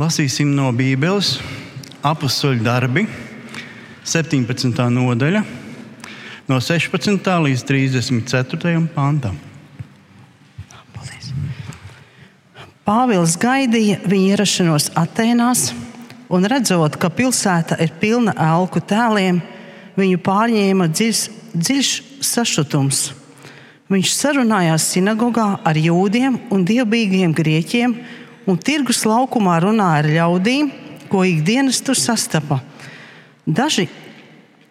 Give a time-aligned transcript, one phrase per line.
[0.00, 1.34] Lasīsim no Bībeles
[2.06, 3.02] apakstuļu darbi,
[4.08, 4.78] 17.
[4.94, 5.42] nodaļa,
[6.48, 7.26] no 16.
[7.44, 8.78] līdz 34.
[8.94, 9.34] pantam.
[12.88, 15.66] Pāvils gaidīja viņa ierašanos Atēnās,
[16.32, 19.42] un redzot, ka pilsēta ir pilna elku tēliem,
[20.00, 21.20] viņu pārņēma dziļs,
[21.52, 21.92] dziļš
[22.24, 23.02] sašutums.
[23.92, 27.98] Viņš sarunājās sinagogā ar jūdiem un dievbijīgiem grieķiem,
[28.48, 30.70] un tirgus laukumā runāja ar ļaudīm,
[31.10, 32.60] ko ikdienas tur sastapa.
[33.44, 33.88] Daži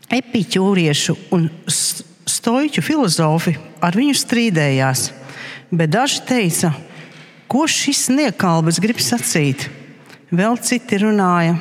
[0.10, 5.10] epiķūriešu un stoiķu filozofi ar viņu strīdējās,
[5.70, 6.72] bet daži teica,
[7.50, 9.68] ko šis niekalbis grib sacīt.
[10.30, 11.58] Vēl citi runāja,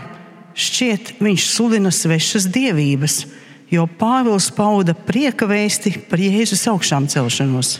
[0.52, 3.22] šķiet, viņš sludina svešas dievības
[3.70, 7.78] jo Pāvils pauda prieka vēsti par Jēzus augšām celšanos.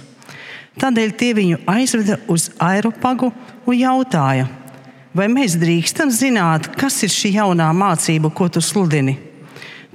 [0.79, 3.31] Tādēļ tie viņu aizveda uz aeropagu
[3.67, 4.47] un jautāja,
[5.17, 9.17] vai mēs drīkstam zināt, kas ir šī jaunā mācība, ko tu sludini.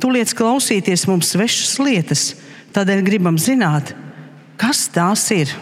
[0.01, 2.23] Tu liec klausīties mums svešas lietas,
[2.75, 3.93] tādēļ gribam zināt,
[4.59, 5.53] kas tās ir.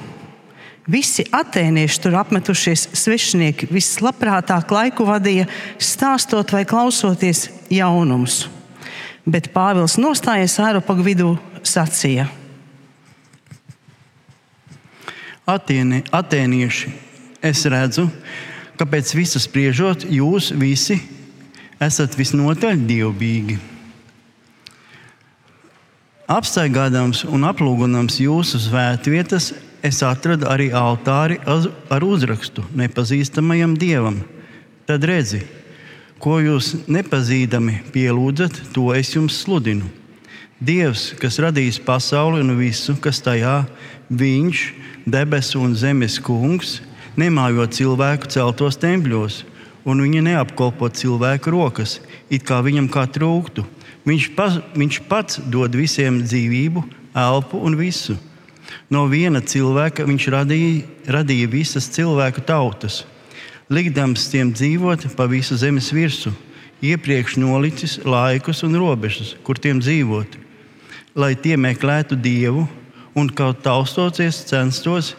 [0.92, 5.46] Visi atēnieši tur apmetušies svešinieki vislabprātāk laiku vadīja,
[5.78, 8.48] stāstot vai klausoties jaunumus
[9.26, 11.32] bet Pāvils nostājies Eiropagu vidū
[11.64, 12.28] sacīja.
[15.52, 16.92] Atieni, atēnieši,
[17.44, 18.08] es redzu,
[18.80, 21.00] ka pēc visas spriežot, jūs visi
[21.82, 23.58] esat visnotaļ dievbijīgi.
[26.32, 29.52] Apstaigādams un aplūgunams jūsu svētvietas,
[29.84, 34.22] es atradu arī altāri ar uzrakstu nepazīstamajam dievam.
[34.88, 35.42] Tad redzi,
[36.22, 39.88] Ko jūs nepazīdami pielūdzat, to es jums sludinu.
[40.62, 43.64] Dievs, kas radījis pasauli un visu, kas tajā,
[44.12, 44.62] Viņš,
[45.08, 46.82] debesu un zemes kungs,
[47.16, 49.38] nemājo cilvēku celtos tempļos,
[49.88, 53.64] un viņa neapkalpo cilvēku rokas, it kā viņam kā trūktu.
[54.04, 56.84] Viņš, pa, viņš pats dod visiem dzīvību,
[57.16, 58.18] elpu un visu.
[58.92, 60.84] No viena cilvēka viņš radīja,
[61.16, 63.06] radīja visas cilvēku tautas
[63.72, 66.34] likdams tiem dzīvot pa visu zemes virsmu,
[66.84, 70.36] iepriekš nolicis laikus un robežas, kur tiem dzīvot,
[71.16, 72.68] lai tie meklētu dievu
[73.18, 75.14] un kaut taustoties censtos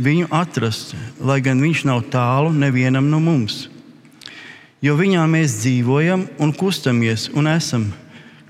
[0.00, 3.68] viņu atrast, lai gan viņš nav tālu nevienam no mums.
[4.84, 7.90] Jo viņā mēs dzīvojam un kustamies un esam.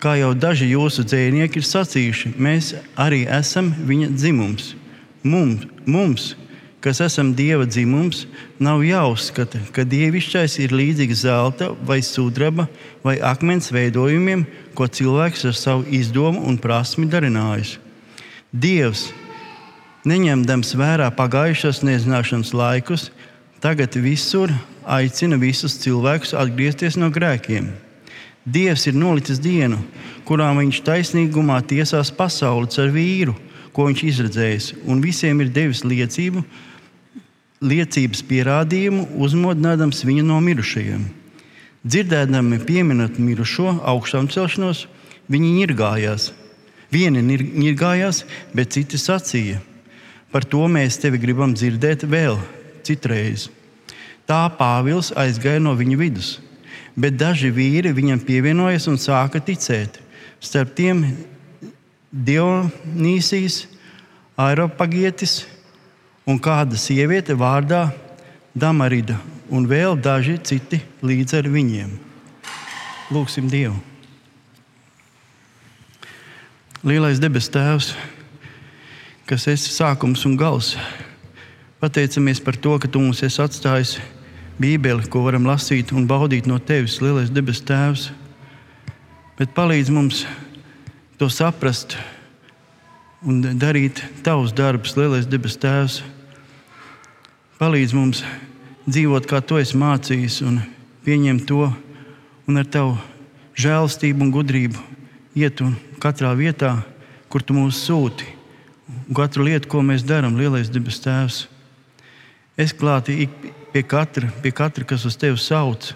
[0.03, 4.73] Kā jau daži jūsu dzinieki ir sacījuši, mēs arī esam viņa dzimums.
[5.25, 6.33] Mums, mums
[6.85, 8.27] kas esam dieva dzimums,
[8.61, 12.67] nav jāuzskata, ka dievišķais ir līdzīgs zelta vai sudraba
[13.01, 14.45] vai akmens veidojumiem,
[14.77, 17.77] ko cilvēks ar savu izdomu un prasmi darinājis.
[18.51, 19.09] Dievs,
[20.07, 23.09] neņemdams vērā pagājušos nezināšanas laikus,
[23.63, 24.53] tagad visur
[24.85, 27.73] aicina visus cilvēkus atgriezties no grēkiem.
[28.45, 29.79] Dievs ir nolicis dienu,
[30.29, 33.35] kurā viņš taisnīgumā tiesās pasauli ar vīru,
[33.73, 36.45] ko viņš izredzējis, un visiem ir devis liecību,
[37.65, 41.24] liecības pierādījumu, uzmodinādams viņu no mirušajiem.
[41.85, 44.87] Dzirdēdami pieminot mirušo augšām celšanos,
[45.29, 46.31] viņi nirgājās.
[46.89, 48.23] Vieni nirgājās,
[48.57, 49.59] bet citi sacīja:
[50.33, 52.39] Par to mēs tevi gribam dzirdēt vēl
[52.87, 53.51] citreiz.
[54.25, 56.39] Tā Pāvils aizgāja no viņa vidus,
[56.97, 60.01] bet daži vīri viņam pievienojas un sāka ticēt.
[60.41, 61.05] Starp tiem
[62.09, 63.67] Dionīsijas,
[64.41, 65.43] Eiropagietis,
[66.25, 67.91] un kāda sieviete vārdā
[68.55, 69.17] Damarida,
[69.51, 71.97] un vēl daži citi līdz ar viņiem.
[73.11, 73.75] Lūksim Dievu!
[76.87, 77.89] Lielais debes Tēvs,
[79.27, 80.77] kas esi sākums un gals,
[81.83, 83.97] pateicamies par to, ka Tu mums esi atstājis
[84.63, 88.13] Bībeli, ko varam lasīt un baudīt no Tevis, Lielais debes Tēvs.
[89.35, 90.23] Bet palīdz mums
[91.19, 91.99] to saprast
[93.27, 96.05] un darīt Tavus darbus, Lielais debes Tēvs
[97.65, 98.19] Palīdz mums
[98.85, 100.59] dzīvot, kā tu esi mācījis, un
[101.07, 101.71] pieņemt to,
[102.45, 102.99] un ar tavu
[103.57, 104.83] žēlastību un gudrību
[105.41, 105.71] iet un
[106.03, 106.75] katrā vietā,
[107.33, 108.29] kur tu mūs sūti.
[109.17, 111.41] Katru lietu, ko mēs darām, lielais debes tēvs.
[112.61, 113.31] Es klāti
[113.73, 115.95] pie katra, pie katra, kas uz tevi sauc,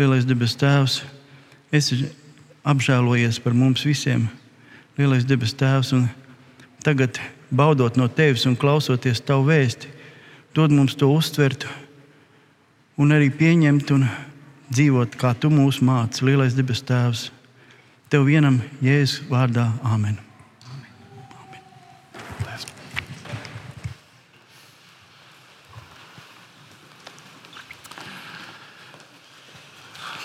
[0.00, 1.02] lielais debes tēvs.
[1.68, 1.92] Es
[2.64, 4.30] apžēlojies par mums visiem,
[4.96, 5.92] lielais debes tēvs.
[6.80, 7.20] Tagad,
[7.52, 9.91] baudot no tevis un klausoties tavu vēstuli,
[10.54, 11.66] dod mums to uztvert
[13.00, 14.04] un arī pieņemt un
[14.72, 17.30] dzīvot, kā tu mūs māci, lielais debes Tēvs.
[18.12, 20.18] Tev vienam Jēzus vārdā Āmen.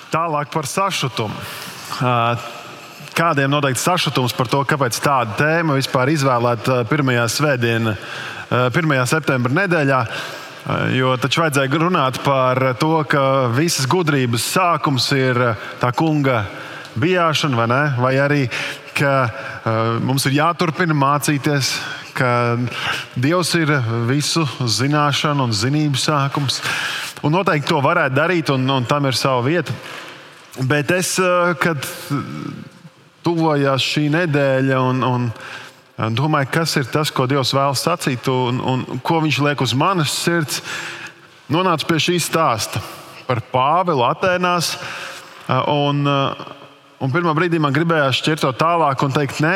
[0.07, 1.35] Tālāk par sašutumu.
[3.17, 7.95] Kādiem noteikti sašutums par to, kāpēc tāda tēma vispār izvēlēta pirmajā svētdienā,
[8.49, 8.93] 1.
[9.09, 10.01] septembra nedēļā.
[10.95, 15.39] Jo taču vajadzēja runāt par to, ka visas gudrības sākums ir
[15.79, 16.45] tā kunga
[16.99, 17.81] bijāšana, vai, ne?
[18.03, 18.41] vai arī,
[18.97, 21.71] ka mums ir jāturpina mācīties,
[22.17, 22.31] ka
[23.15, 23.71] Dievs ir
[24.09, 26.59] visu zināšanu un zinību sākums.
[27.23, 29.75] Un noteikti to varētu darīt, un, un tam ir sava vieta.
[30.67, 31.13] Bet es,
[31.61, 31.85] kad
[33.23, 35.31] tuvojās šī nedēļa, un, un
[35.97, 40.13] domāju, kas ir tas, ko Dievs vēlas sacīt, un, un ko Viņš liek uz manas
[40.13, 40.61] sirds,
[41.49, 42.81] nonācu pie šī stāsta
[43.27, 44.75] par Pāvilu Atēnās.
[45.47, 49.55] Un, un pirmā brīdī man gribējās šķirtot tālāk un teikt, nē,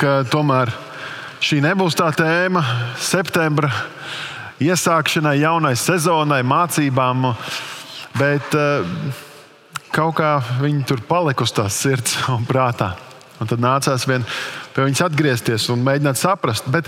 [0.00, 0.72] ka tomēr
[1.44, 2.64] šī nebūs tā tēma
[2.98, 3.70] septembra
[4.58, 7.28] iesākšanai, jaunai sezonai, mācībām.
[8.18, 8.56] Bet
[9.94, 12.96] kaut kā viņi tur palika uz tās sirds un prātā.
[13.38, 14.24] Un tad nācās vien
[14.78, 16.68] pie viņas atgriezties un mēģināt saprast.
[16.70, 16.86] Bet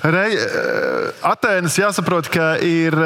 [0.00, 0.38] rei,
[1.26, 2.96] Atēnas jāsaprot, ka ir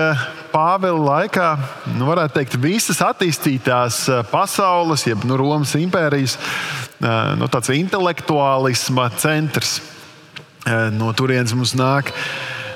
[0.55, 1.49] Pāvila laikā,
[1.97, 6.39] nu, varētu teikt, visas attīstītās pasaules, jeb nu, Romas impērijas,
[7.39, 9.81] nu, tāds intelektuālisma centrs.
[10.95, 12.11] No turienes mums nāk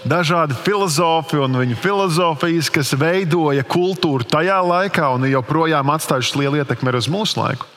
[0.09, 6.97] dažādi filozofi un viņu filozofijas, kas veidoja kultūru tajā laikā un joprojām atstājušas lielu ietekmi
[6.97, 7.74] uz mūsu laiku.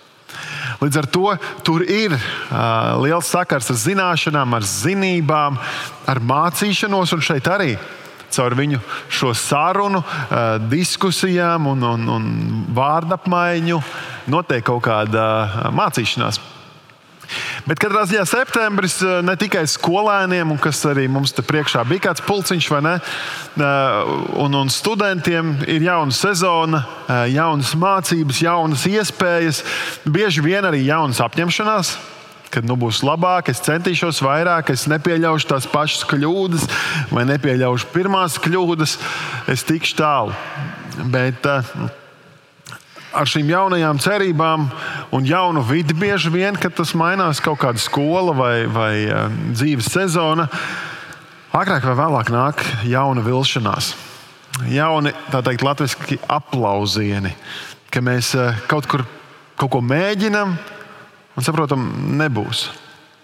[0.82, 1.36] Līdz ar to
[1.66, 5.58] tur ir uh, liels sakars ar zināšanām, ar zinībām,
[6.08, 7.72] ar mācīšanos, un šeit arī
[8.38, 10.02] caur viņu šo sarunu,
[10.68, 12.28] diskusijām un, un, un
[12.76, 13.80] vārdu apmaiņu
[14.28, 16.42] notiek kaut kāda mācīšanās.
[17.68, 22.24] Bet katrā ziņā septembris eh, ne tikai skolēniem, kas arī mums te priekšā bija kāds
[22.28, 22.96] pulciņš, vai ne?
[22.98, 24.12] Eh,
[24.44, 29.64] un, un studentiem ir jauna sezona, eh, jaunas mācības, jaunas iespējas,
[30.08, 31.98] bieži vien arī jaunas apņemšanās.
[32.48, 36.64] Kad nu būs labāk, es centīšos vairāk, es nepieļaušu tās pašas kļūdas,
[37.12, 38.96] vai nepieļaušu pirmās kļūdas,
[39.52, 40.38] es tikšu tālu.
[41.12, 41.92] Bet, uh,
[43.16, 44.68] ar šīm jaunajām cerībām
[45.16, 49.92] un jaunu vidi bieži vien, kad tas mainās kaut kāda skola vai, vai uh, dzīves
[49.94, 50.48] sezona,
[51.56, 53.94] agrāk vai vēlāk nāk jauna vilšanās.
[54.74, 57.36] Jauni, tā teikt, latviešu aplausieni,
[57.94, 59.06] ka mēs uh, kaut kur
[59.58, 60.54] kaut ko mēģinam
[61.38, 61.88] un saprotam,
[62.18, 62.68] nebūs.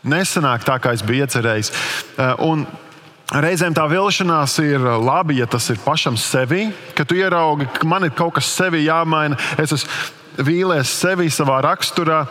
[0.03, 1.71] Nesanāk tā, kā es biju iecerējis.
[2.17, 2.65] Uh, un
[3.31, 8.03] Reizēm tā vilšanās ir labi, ja tas ir pašam sevi, ka tu ieraugi, ka man
[8.03, 9.39] ir kaut kas sevi jāmaina.
[9.57, 12.23] Es esmu vīlies sevi savā raksturā.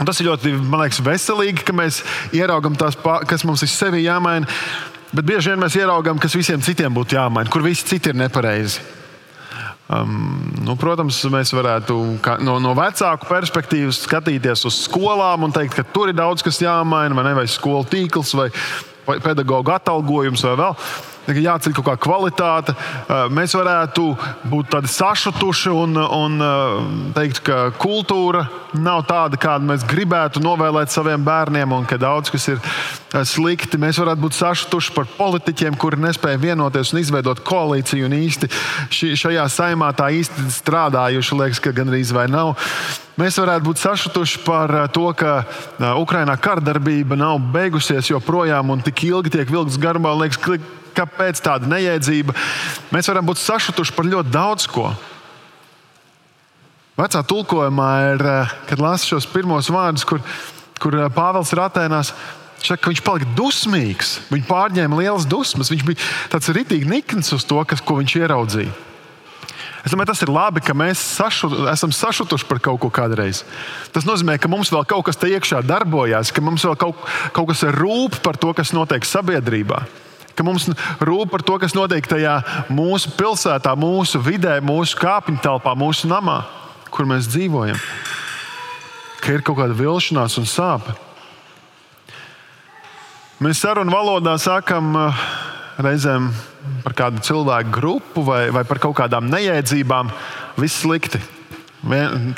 [0.00, 2.00] Un tas ir ļoti liekas, veselīgi, ka mēs
[2.34, 2.96] ieraugām tās,
[3.28, 4.48] kas mums ir sevi jāmaina.
[5.14, 8.82] Bet bieži vien mēs ieraugām, kas visiem citiem būtu jāmaina, kur visi citi ir nepareizi.
[9.84, 11.94] Um, nu, protams, mēs varētu
[12.42, 17.14] no, no vecāku perspektīvas skatīties uz skolām un teikt, ka tur ir daudz kas jāmaina,
[17.14, 18.48] vai ne, vai skolu tīkls, vai
[19.06, 20.78] pedagoģa atalgojums vai vēl.
[21.28, 22.74] Jāceļ kaut kā kvalitāte.
[23.32, 24.10] Mēs varētu
[24.50, 26.44] būt tādi sašutuši un, un
[27.16, 28.44] teikt, ka kultūra
[28.74, 32.60] nav tāda, kādu mēs gribētu novēlēt saviem bērniem, un ka daudz kas ir
[33.24, 33.80] slikti.
[33.80, 38.50] Mēs varētu būt sašutuši par politiķiem, kuri nespēja vienoties un izveidot koalīciju, un īsti
[38.90, 42.56] šajā saimā tā īsti strādājuši, liekas, ka gandrīz vai nav.
[43.14, 45.44] Mēs varētu būt sašutuši par to, ka
[46.00, 50.16] Ukrainā kardarbība nav beigusies joprojām un tik ilgi tiek vilkts garumā.
[50.18, 50.40] Liekas,
[50.96, 52.34] kāpēc tāda neiedzība?
[52.94, 54.92] Mēs varam būt sašutuši par ļoti daudz ko.
[56.94, 60.22] Vecā tulkojumā ir, eh, kad lasu šos pirmos vārdus, kur,
[60.78, 62.14] kur Pāvils ir Atēnās.
[62.64, 66.00] Šeit, viņš palika dusmīgs, viņš pārņēma lielas dusmas, viņš bija
[66.32, 68.72] tāds rītīgi nikns uz to, kas, ko viņš ieraudzīja.
[69.84, 73.42] Es domāju, tas ir labi, ka mēs sašu, esam sašutuši par kaut ko kādreiz.
[73.92, 76.96] Tas nozīmē, ka mums vēl kaut kas te iekšā darbojas, ka mums vēl kaut,
[77.36, 79.82] kaut kas rūp par to, kas notiek sabiedrībā.
[80.34, 80.66] Ka mums
[80.98, 82.40] rūp par to, kas notiek tajā
[82.74, 86.42] mūsu pilsētā, mūsu vidē, mūsu kāpņu telpā, mūsu namā,
[86.90, 87.78] kur mēs dzīvojam.
[89.22, 90.96] Ka ir kaut kāda vilšanās un sāpe.
[93.42, 94.94] Mēs sarunu valodā sākam
[95.82, 96.28] reizēm
[96.84, 100.12] par kādu cilvēku grupu vai, vai par kaut kādām neiedzībām,
[100.60, 101.20] viss slikti.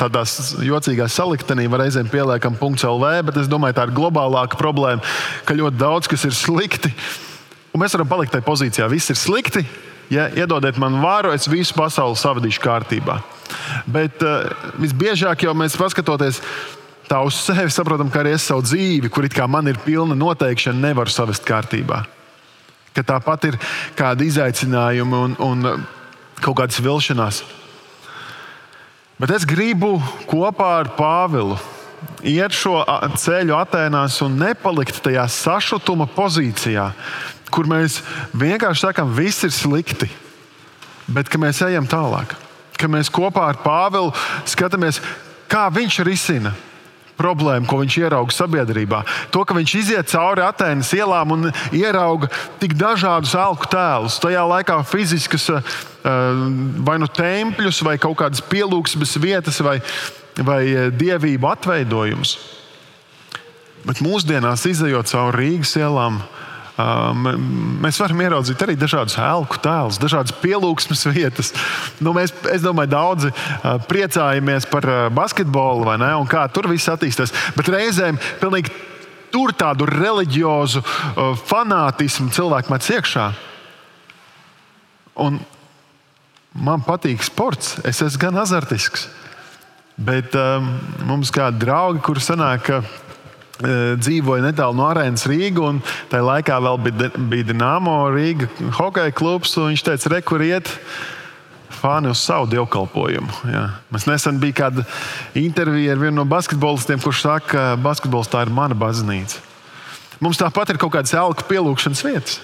[0.00, 0.24] Tādā
[0.66, 5.04] jocīgā saliktenī reizēm pieliekam punktu LV, bet es domāju, tā ir globālāka problēma,
[5.46, 6.90] ka ļoti daudz kas ir slikti.
[7.76, 9.66] Un mēs varam palikt tajā pozīcijā, viss ir slikti.
[10.08, 13.18] Ja iedodiet man vāru, es visu pasauli savadīšu kārtībā.
[13.90, 14.48] Bet uh,
[14.80, 16.40] visbiežāk jau mēs paskatoties
[17.10, 20.16] tā uz sevi, saprotam, ka arī es savu dzīvi, kur it kā man ir pilna
[20.18, 22.04] noteikšana, nevaru savest kārtībā
[22.96, 23.60] ka tāpat ir
[23.96, 25.86] kādi izaicinājumi un, un
[26.40, 27.42] kaut kādas vilšanās.
[29.20, 29.96] Bet es gribu
[30.28, 31.56] kopā ar Pāvilu
[32.26, 32.82] iet šo
[33.16, 36.90] ceļu Atēnās un nepalikt tajā sašutuma pozīcijā,
[37.52, 38.00] kur mēs
[38.36, 40.08] vienkārši sakām, viss ir slikti,
[41.06, 42.34] bet ka mēs ejam tālāk.
[42.76, 44.12] Ka mēs kopā ar Pāvilu
[44.48, 45.00] skatāmies,
[45.48, 46.52] kā viņš risina
[47.16, 49.00] problēmu, ko viņš ierauga sabiedrībā.
[49.34, 52.28] To, ka viņš iziet cauri Atēnas ielām un ierauga
[52.60, 55.72] tik dažādus alku tēlus, tajā laikā fiziskas eh,
[56.86, 59.78] vai nu tempļus, vai kaut kādas pielūgsmes vietas, vai,
[60.36, 62.36] vai eh, dievību atveidojumus.
[63.86, 66.18] Bet mūsdienās, izējot cauri Rīgas ielām,
[66.76, 71.54] Mēs varam ieraudzīt arī dažādus elku tēlus, dažādas pielūgsmes vietas.
[72.04, 73.30] Nu, mēs, es domāju, daudzi
[73.88, 76.12] priecājamies par basketbolu, vai ne?
[76.20, 77.32] Un kā tur viss attīstās.
[77.56, 78.74] Bet reizēm pilnīgi
[79.32, 80.84] tur tādu reliģiozu
[81.48, 83.30] fanātismu cilvēku met iekšā.
[85.24, 85.40] Un
[86.52, 89.08] man patīk sports, es esmu gan azartisks.
[89.96, 90.74] Bet um,
[91.08, 92.82] mums kādi draugi, kuriem sanāk, ka
[93.56, 99.56] dzīvoja netālu no arēnas Rīgas, un tajā laikā vēl bija, bija Dienāmo Rīga hokeja klubs.
[99.56, 100.70] Viņš teica, re, kur iet
[101.76, 103.42] fani uz savu dievkalpojumu.
[103.52, 103.64] Jā.
[103.92, 104.86] Mēs nesen bijām kāda
[105.38, 109.42] intervija ar vienu no basketbolistiem, kurš saka, ka basketbols tā ir mana baznīca.
[110.24, 112.38] Mums tāpat ir kaut kādas elku pielūgšanas vietas.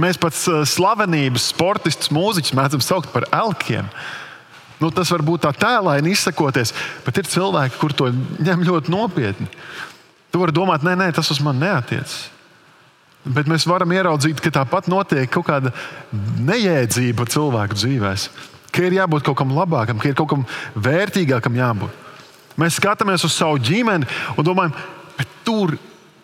[0.00, 3.90] Mēs pat slavenības, sportistus, mūziķus mēdzam saukt par elkiem.
[4.80, 6.72] Nu, tas var būt tā tēlaini izsakoties,
[7.04, 8.08] bet ir cilvēki, kur to
[8.42, 9.46] ņem ļoti nopietni.
[10.32, 12.16] Tu vari domāt, nē, nē, tas uz mani neatiecas.
[13.22, 15.70] Bet mēs varam ieraudzīt, ka tāpat notiek kaut kāda
[16.42, 18.24] nejēdzība cilvēku dzīvēm.
[18.72, 22.00] Ka ir jābūt kaut kam labākam, ka ir kaut kam vērtīgākam jābūt.
[22.58, 24.74] Mēs skatāmies uz savu ģimeni un domājam,
[25.46, 25.76] tur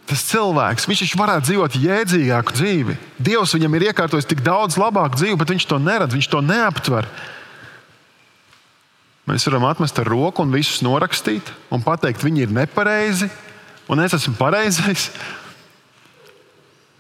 [0.09, 2.97] tas cilvēks, viņš varētu dzīvot jēdzīgāku dzīvi.
[3.21, 7.09] Dievs viņam ir iekārtojis tik daudz labāku dzīvi, bet viņš to neredz, viņš to neaptver.
[9.29, 13.29] Mēs varam atmest ar roku un visus norakstīt un pateikt, viņi ir nepareizi,
[13.89, 15.09] un es esmu pareizais.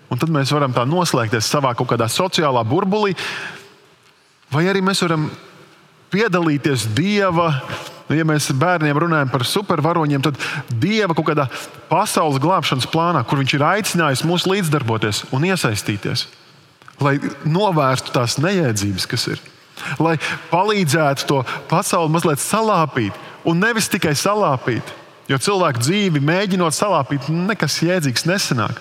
[0.09, 3.13] Un tad mēs varam tā noslēgties savā kaut kādā sociālā burbulī,
[4.53, 5.29] vai arī mēs varam
[6.13, 7.51] piedalīties Dieva.
[8.09, 10.39] Nu, ja mēs bērniem runājam par supervaroņiem, tad
[10.81, 11.45] Dieva kaut kādā
[11.91, 16.25] pasaules glābšanas plānā, kur Viņš ir aicinājis mūs līdzdarboties un iesaistīties,
[17.05, 19.43] lai novērstu tās nejēdzības, kas ir,
[20.01, 20.17] lai
[20.49, 23.13] palīdzētu to pasauli mazliet salāpīt,
[23.45, 24.97] un nevis tikai salāpīt,
[25.29, 28.79] Jo cilvēku dzīvi mēģinot salāpīt, nekas jēdzīgs nesanāk.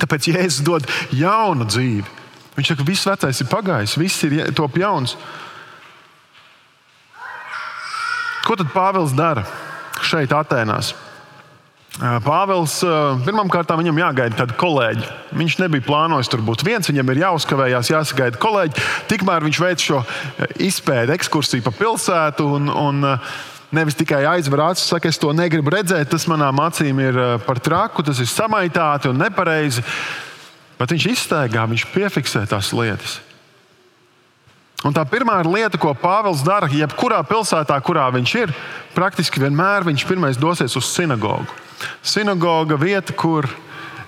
[0.00, 2.06] Tāpēc Jēzus dod jaunu dzīvi.
[2.56, 5.16] Viņš saka, ka viss vecais ir pagājis, viss ir top jauns.
[8.44, 9.46] Ko tad Pāvils dara
[10.04, 10.94] šeit, Atēnās?
[11.98, 12.78] Pāvils
[13.26, 15.06] pirmkārt viņam jāgaida tādi kolēģi.
[15.36, 18.84] Viņš nebija plānojis tur būt viens, viņam ir jāuzkavējās, jāsagaida kolēģi.
[19.10, 20.00] Tikmēr viņš veic šo
[20.62, 22.46] izpēti, ekskursiju pa pilsētu.
[22.56, 23.02] Un, un,
[23.70, 27.60] Nevis tikai aizver acis, saka, es to negribu redzēt, tas manām acīm ir eh, par
[27.62, 29.84] traku, tas ir samaitāti un nepareizi.
[30.80, 33.20] Bet viņš iztaigā, viņš piefiksē tās lietas.
[34.80, 38.52] Un tā pirmā lieta, ko Pāvils dara, jebkurā pilsētā, kurā viņš ir,
[38.96, 41.44] praktiski vienmēr viņš pirmais dosies uz sinagogu.
[42.02, 43.46] Sinagoga vieta, kur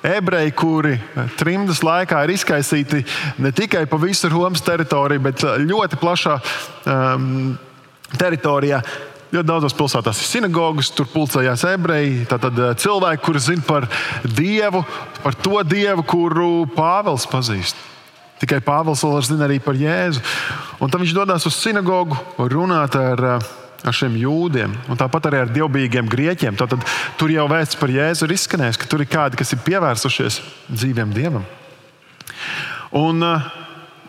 [0.02, 0.96] ebreji, kuri
[1.38, 3.02] trimdas laikā ir izkaisīti
[3.38, 7.28] ne tikai pa visu Romas teritoriju, bet ļoti plašā um,
[8.18, 8.80] teritorijā,
[9.32, 12.26] Ļoti daudzās pilsētās ir sinagogas, tur pulcējās ebreji.
[12.28, 13.86] Tātad eh, cilvēki, kuri zina par
[14.28, 14.82] Dievu,
[15.22, 17.78] par to Dievu, kuru Pāvils pazīst.
[18.42, 20.20] Tikai Pāvils vēl zina arī par Jēzu.
[20.84, 22.18] Un tad viņš dodas uz sinagogu
[22.52, 23.48] runāt ar, eh,
[23.88, 26.60] ar šiem jūdiem, un tāpat arī ar dievbijīgiem grieķiem.
[26.60, 26.76] Tad
[27.16, 31.16] tur jau vēsts par Jēzu ir izskanējis, ka tur ir kādi, kas ir pievērsušies dzīviem
[31.16, 31.48] dievam.
[32.92, 33.61] Un, uh,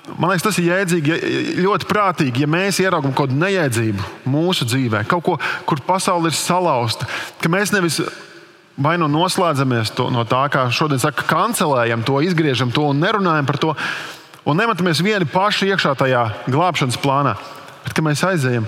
[0.03, 1.17] Man liekas, tas ir jēdzīgi,
[1.63, 5.35] ļoti prātīgi, ja mēs ieraugām kaut kādu nejēdzību mūsu dzīvē, kaut ko,
[5.69, 7.07] kur pasaule ir salauzta.
[7.39, 8.01] Ka mēs nevis
[8.75, 13.47] vai nu noslēdzamies to, no tā, kā šodien saka, kancelējam to, izgriežam to un nerunājam
[13.47, 13.73] par to,
[14.43, 17.37] un nemetamies vieni paši iekšā tajā glābšanas plānā,
[17.85, 18.67] bet ka mēs aizejam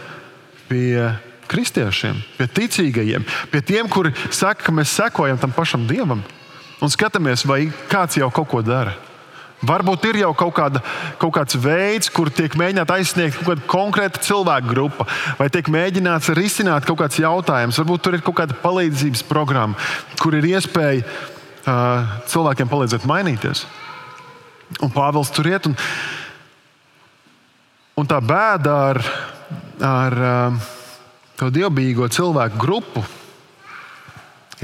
[0.70, 1.10] pie
[1.51, 6.24] kristiešiem, pie ticīgajiem, pie tiem, kuri saka, ka mēs sekojam tam pašam dievam
[6.82, 8.96] un skatāmies, vai kāds jau kaut ko dara.
[9.65, 10.81] Varbūt ir jau kaut, kāda,
[11.22, 15.07] kaut kāds veids, kur tiek mēģināts aizsniegt kaut kāda konkrēta cilvēku grupa,
[15.39, 17.79] vai tiek mēģināts risināt kaut kāds jautājums.
[17.81, 19.79] Varbūt tur ir kaut kāda palīdzības programma,
[20.22, 23.65] kur ir iespēja uh, cilvēkiem palīdzēt mainīties.
[24.86, 25.67] Un Pāvils tur iet.
[25.69, 25.75] Un,
[28.01, 29.01] un tā bēda ar,
[29.86, 30.72] ar uh,
[31.39, 33.05] to dievbijīgo cilvēku grupu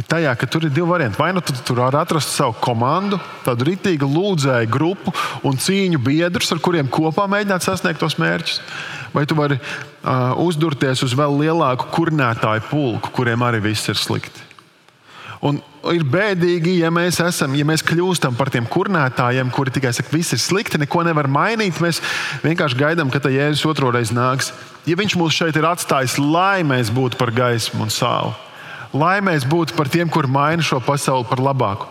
[0.01, 1.19] ir tajā, ka tur ir divi varianti.
[1.21, 5.13] Vai nu tu tur vari atrast savu komandu, tādu rītīgu lūdzēju grupu
[5.47, 8.61] un cīņu biedrus, ar kuriem kopā mēģināt sasniegt tos mērķus,
[9.15, 14.49] vai tu vari uh, uzdurties uz vēl lielāku kurnētāju pulku, kuriem arī viss ir slikti.
[15.41, 15.57] Un
[15.89, 20.35] ir bēdīgi, ja mēs, esam, ja mēs kļūstam par tiem kurnētājiem, kuri tikai saka, viss
[20.35, 21.79] ir slikti, neko nevar mainīt.
[21.81, 21.97] Mēs
[22.43, 24.51] vienkārši gaidām, ka tā jēzus otru reizi nāks.
[24.85, 28.35] Ja viņš mūs šeit ir atstājis, lai mēs būtu par gaismu un sāli,
[28.93, 31.87] lai mēs būtu par tiem, kur maina šo pasauli par labāku,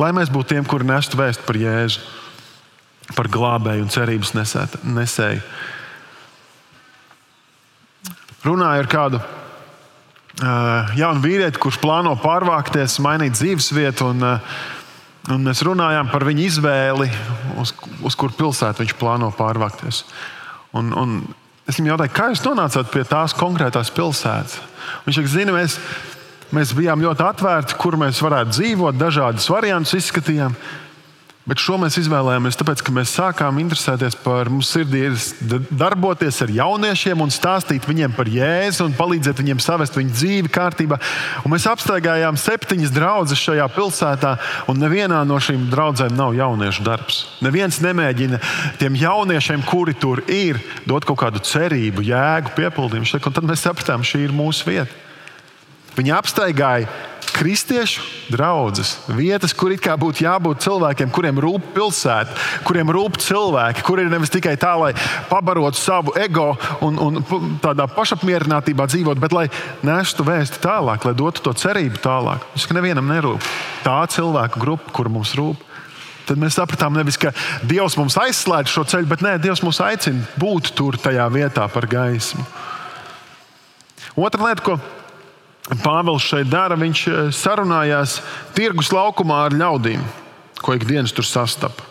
[0.00, 2.04] lai mēs būtu tiem, kuri nestu vēstu par jēzu,
[3.16, 5.42] par glābēju un cerības nesēju.
[8.46, 9.20] Runāju ar kādu
[10.96, 14.10] jaunu vīrieti, kurš plāno pārvākties, mainīt dzīvesvietu.
[14.12, 14.26] Un,
[15.32, 17.08] un mēs runājām par viņa izvēli,
[17.60, 17.72] uz,
[18.04, 20.04] uz kur pilsētu viņš plāno pārvākties.
[20.76, 21.16] Un, un
[21.66, 24.60] es viņam jautāju, kā jūs nonācāt pie tās konkrētās pilsētas?
[25.06, 25.78] Viņš saka, zina, mēs,
[26.54, 30.56] mēs bijām ļoti atvērti, kur mēs varētu dzīvot, dažādas variantus izskatījām.
[31.46, 35.04] Bet šo mēs izvēlējāmies, tāpēc, ka mēs sākām interesēties par mums sirdī,
[35.70, 40.98] darboties ar jauniešiem un stāstīt viņiem par jēzu un palīdzēt viņiem savest viņu dzīvi kārtībā.
[41.46, 44.34] Un mēs apstaigājām septiņas draugas šajā pilsētā,
[44.66, 47.22] un nevienā no šīm draudzēm nav jauniešu darbs.
[47.46, 48.42] Neviens nemēģina
[48.82, 53.22] tiem jauniešiem, kuri tur ir, dot kaut kādu cerību, jēgu, piepildījumu.
[53.22, 55.05] Tad mēs sapratām, šī ir mūsu vieta.
[55.96, 56.88] Viņi apstaigāja
[57.36, 62.32] kristiešu draugas, vietas, kur it kā būtu jābūt cilvēkiem, kuriem rūp pilsēta,
[62.66, 64.92] kuriem rūp cilvēki, kuriem ir nevis tikai tā, lai
[65.30, 67.20] pabarotu savu ego un, un
[67.62, 69.46] tādā pašapmierinātībā dzīvot, bet lai
[69.86, 72.44] nestu vēstu tālāk, lai dotu to cerību tālāk.
[72.54, 73.44] Tas nevienam nerūp.
[73.84, 75.62] Tā cilvēku grupa, kur mums rūp.
[76.26, 77.30] Tad mēs sapratām, nevis, ka
[77.62, 81.86] Dievs mums aizslēdz šo ceļu, bet nē, Dievs mūs aicina būt tur, tajā vietā par
[81.86, 82.42] gaismu.
[84.16, 84.80] Otra lieta, ko
[85.66, 88.20] Pāvils šeit dara, viņš eh, sarunājās
[88.54, 90.04] tirgus laukumā ar ļaudīm,
[90.62, 91.82] ko ikdienas tur sastapa.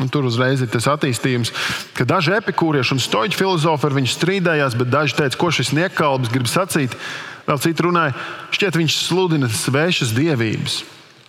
[0.00, 1.52] Un tur uzreiz ir tas attīstījums,
[1.94, 6.32] ka daži epikūrieši un stoiķi filozofi ar viņu strīdējās, bet daži teica, ko šis niekalps
[6.34, 6.96] grib sacīt.
[7.46, 8.16] Vēl citi runāja,
[8.56, 10.80] šķiet, viņš sludina svešas dievības,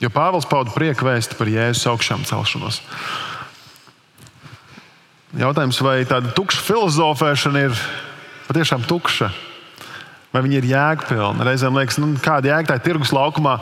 [0.02, 2.80] jo Pāvils pauda prieku vēstu par Jēzus augšām celšanos.
[5.36, 7.84] Jautājums, vai tāda tukša filozofēšana ir
[8.48, 9.30] patiešām tukša?
[10.36, 11.46] Vai viņi ir jēgpilni?
[11.48, 13.54] Reizēm liekas, nu, kāda jēga tā ir tirgus laukumā,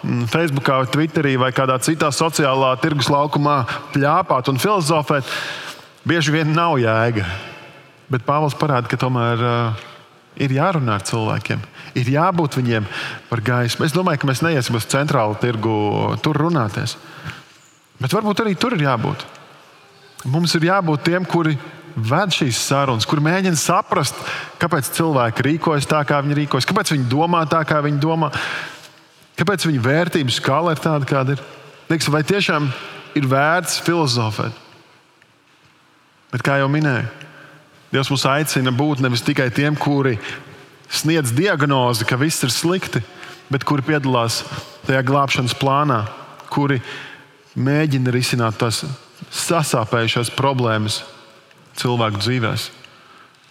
[0.00, 3.58] mm, Facebookā, Twitterī vai kādā citā sociālā tirgus laukumā
[3.92, 5.28] pļāpāt un filozofēt.
[6.08, 7.26] Bieži vien nav jēga.
[8.08, 9.84] Bet Pāvils parāda, ka tomēr uh,
[10.40, 11.60] ir jārunā ar cilvēkiem.
[12.00, 12.88] Ir jābūt viņiem
[13.28, 13.84] par gaismu.
[13.84, 16.96] Es domāju, ka mēs neiesim uz centrālu tirgu tur runāties.
[18.00, 19.28] Bet varbūt arī tur ir jābūt.
[20.32, 21.58] Mums ir jābūt tiem, kuri
[21.96, 24.16] ved šīs sarunas, kur mēģina saprast,
[24.62, 28.30] kāpēc cilvēki rīkojas tā, kā viņi rīkojas, kāpēc viņi domā tā, kā viņi domā,
[29.40, 31.42] kāpēc viņu vērtības skala ir tāda, kāda ir.
[31.90, 32.70] Liekas, vai tiešām
[33.18, 34.60] ir vērts filozofēt?
[36.32, 37.10] Bet kā jau minēju,
[37.92, 40.14] Dievs mūs aicina būt nevis tikai tiem, kuri
[40.88, 43.02] sniedz diagnozi, ka viss ir slikti,
[43.52, 44.38] bet kuri piedalās
[44.86, 45.98] tajā glābšanas plānā,
[46.48, 46.80] kuri
[47.52, 48.80] mēģina risināt tās
[49.28, 51.02] sasāpējušās problēmas,
[51.80, 52.62] cilvēku dzīvēm.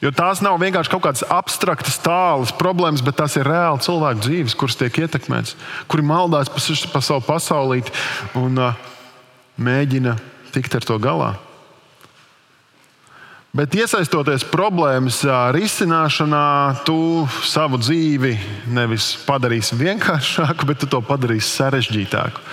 [0.01, 4.55] Jo tās nav vienkārši kaut kādas abstraktas, tālas problēmas, bet tās ir reāli cilvēku dzīves,
[4.57, 5.53] kuras tiek ietekmētas,
[5.91, 7.93] kuri maldās pa, pa savu pasaulīti
[8.41, 8.79] un uh,
[9.62, 10.15] mēģina
[10.55, 11.36] tikt ar to galā.
[13.51, 15.17] Bet iesaistoties problēmas
[15.51, 16.43] risināšanā,
[16.87, 18.29] tu savu dzīvi
[18.71, 22.45] nevis padarīsi vienkāršāku, bet tu to padarīsi sarežģītāku.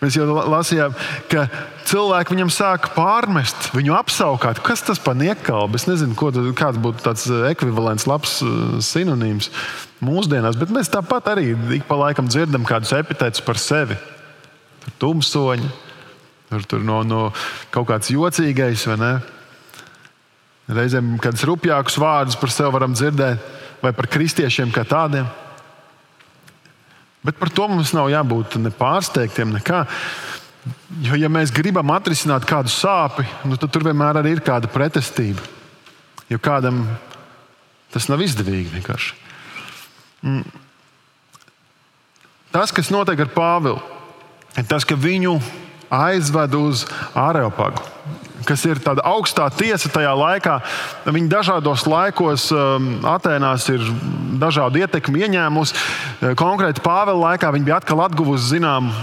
[0.00, 0.96] Mēs jau lasījām,
[1.30, 1.44] ka
[1.86, 4.58] cilvēki viņam sāk pārmest, viņu apskaut.
[4.66, 5.78] Kas tas par niekalbu?
[5.78, 8.40] Es nezinu, ko, kāds būtu tāds ekvivalents, labs
[8.82, 9.52] sinonīms
[10.02, 13.94] mūsdienās, bet mēs tāpat arī ik pa laikam dzirdam kādus epitētus par sevi.
[14.82, 15.70] Tur tumsoņi,
[16.50, 17.22] tur, tur no, no
[17.70, 19.12] kaut kāds jocīgais vai ne.
[20.70, 23.46] Reizēm kādus rupjākus vārdus par sevi varam dzirdēt,
[23.82, 25.26] vai par kristiešiem kā tādiem.
[27.22, 29.82] Bet par to mums nav jābūt ne pārsteigtiem, nekā.
[31.02, 35.42] Jo, ja mēs gribam atrisināt kādu sāpi, nu, tad tur vienmēr ir kāda pretestība.
[36.30, 36.84] Jo kādam
[37.92, 39.16] tas nav izdevīgi vienkārši.
[40.22, 40.44] Mm.
[42.54, 43.82] Tas, kas notiek ar Pāvilu,
[44.54, 45.34] ir tas, ka viņu
[45.92, 46.86] aizved uz
[47.18, 47.82] Āreopagu
[48.46, 50.58] kas ir tāda augstā tiesa tajā laikā.
[51.06, 53.82] Viņi dažādos laikos um, Atenās ir
[54.42, 55.74] dažādu ietekmi ieņēmusi.
[55.74, 58.94] Uh, konkrēti Pāvila laikā viņi bija atkal atguvusi zināmu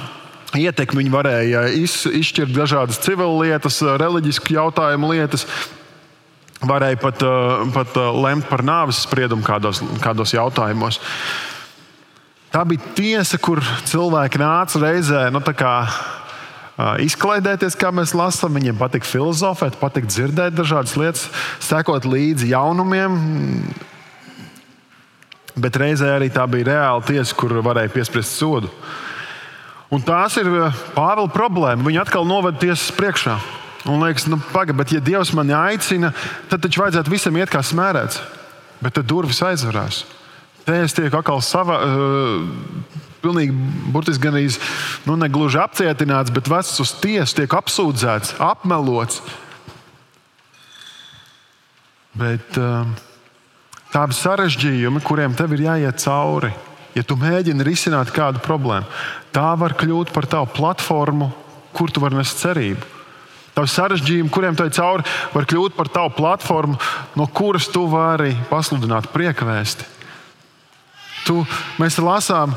[0.60, 1.04] ietekmi.
[1.04, 5.48] Viņi varēja iz, izšķirt dažādas civilietas, uh, reliģisku jautājumu lietas.
[6.60, 11.00] Varēja pat, uh, pat lemt par nāves spriedumu kādos, kādos jautājumos.
[12.50, 15.42] Tā bija tiesa, kur cilvēki nāca reizē nu,
[17.04, 18.56] izklaidēties, kā mēs lasām.
[18.56, 21.28] Viņiem patīk filozofēt, patīk dzirdēt dažādas lietas,
[21.64, 23.18] sekot līdzi jaunumiem.
[25.60, 28.72] Bet reizē arī tā bija reāla tiesa, kur varēja piespriest sodu.
[29.90, 30.48] Un tās ir
[30.94, 31.84] Pāvila problēma.
[31.88, 33.36] Viņa atkal novada tiesas priekšā.
[33.90, 36.12] Un liekas, nu, pagaidi, bet ja Dievs mani aicina,
[36.52, 38.20] tad taču vajadzētu visam iet kā smērēts.
[38.84, 40.04] Bet tad durvis aizvarās.
[40.68, 41.80] Te es tieku atkal savā.
[41.82, 43.54] Uh, Pilnīgi,
[43.92, 44.48] burtiski gan arī
[45.08, 49.20] nu, negluži apcietināts, bet vests uz tiesu, tiek apsūdzēts, apmelots.
[52.20, 52.88] Bet uh,
[53.94, 56.54] tādi sarežģījumi, kuriem tev ir jāiet cauri,
[56.96, 58.88] ja tu mēģini risināt kādu problēmu,
[59.36, 61.30] tā var kļūt par tavu platformu,
[61.76, 62.96] kur tu vari nest cerību.
[63.54, 65.06] Tavi sarežģījumi, kuriem ej cauri,
[65.36, 66.80] var kļūt par tavu platformu,
[67.20, 70.00] no kuras tu vari pasludināt priekvēsti
[71.30, 71.44] tu,
[71.82, 72.56] mēs lasām,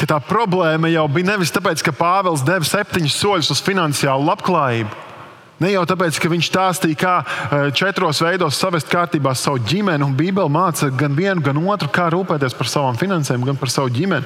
[0.00, 5.06] ka tā problēma jau bija nevis tāpēc, ka Pāvils deva septiņus soļus uz finansiālu labklājību.
[5.60, 10.14] Ne jau tāpēc, ka viņš stāstīja, kā e, četros veidos savest kārtībā savu ģimeni, un
[10.16, 14.24] Bībele māca gan vienu, gan otru, kā rūpēties par savām finansēm, gan par savu ģimeni.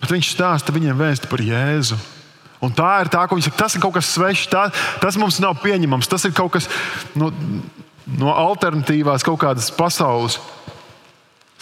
[0.00, 1.98] Bet viņš stāsta viņiem vēstu par Jēzu.
[2.64, 4.64] Un tā ir tā, ka viņš saka, tas ir kaut kas svešs, tā,
[5.02, 6.70] tas mums nav pieņemams, tas ir kaut kas
[7.18, 7.28] no,
[8.16, 10.40] no alternatīvās, kaut kādas pasaules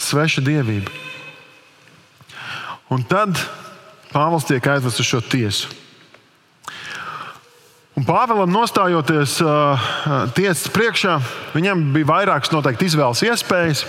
[0.07, 1.06] sveša dievība.
[2.93, 3.35] Un tad
[4.07, 5.71] Pāvils tiek aizvests uz šo tiesu.
[7.97, 9.87] Un Pāvēlam nostājoties uh,
[10.37, 11.17] tiesas priekšā,
[11.55, 13.81] viņam bija vairākas noteikti izvēles iespējas.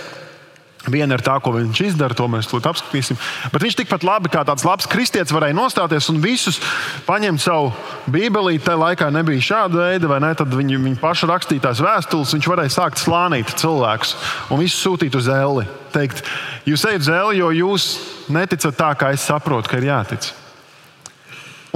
[0.89, 3.19] Viena ir tā, ko viņš izdara, to mēs tūlīt apskatīsim.
[3.53, 6.59] Bet viņš tikpat labi kā tāds labs kristietis varēja nostāties un visus
[7.07, 7.71] paņemt savu
[8.11, 8.57] bībelī.
[8.63, 10.31] Tajā laikā nebija šāda veida, vai ne?
[10.37, 14.15] Tad viņi, viņi paši rakstītās vēstules, viņš varēja sākt slānīt cilvēkus
[14.49, 15.67] un visus sūtīt uz elli.
[15.93, 16.23] Teikt,
[16.69, 17.89] jūs ejat uz elli, jo jūs
[18.33, 20.31] neticat tā, kā es saprotu, ka ir jātic.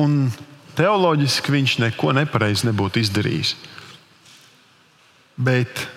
[0.01, 0.31] Un
[0.77, 3.55] teoloģiski viņš neko nepareizi nebūtu izdarījis.
[5.37, 5.87] Bet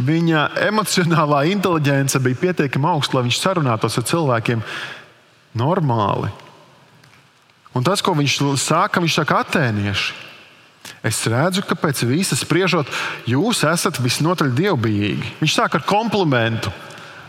[0.00, 4.62] Viņa emocionālā inteliģence bija pietiekami augsta, lai viņš sarunātos ar cilvēkiem
[5.60, 6.30] normāli.
[7.76, 10.16] Un tas, ko viņš saka, viņš saka, atēnieši.
[11.04, 12.88] Es redzu, ka pēc visas spriežot,
[13.28, 15.36] jūs esat visnotaļ dievbijīgi.
[15.40, 16.72] Viņš sāk ar komplimentu.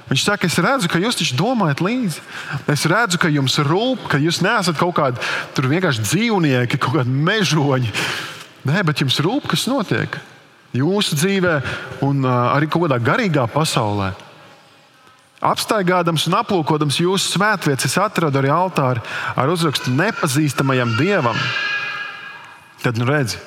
[0.08, 2.24] Viņš saka, es redzu, ka jūs taču domājat līdzi.
[2.72, 7.94] Es redzu, ka jums rūp, ka jūs neesat kaut kādi vienkārši dzīvnieki, kaut kādi mežoņi.
[8.68, 10.20] Nē, bet jums rūp, kas notiek
[10.76, 11.56] jūsu dzīvē
[12.06, 14.12] un arī kaut kādā garīgā pasaulē.
[15.42, 19.02] Apstaigādams un aplūkodams jūsu svētvietas, es atradu arī altāri
[19.34, 21.38] ar uzrakstu nepazīstamajam dievam.
[22.84, 23.40] Tad nu redzi,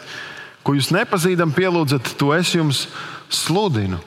[0.66, 2.88] ko jūs nepazīstam, pielūdzat, to es jums
[3.30, 4.00] sludinu.